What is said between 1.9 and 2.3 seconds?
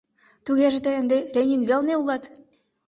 улат?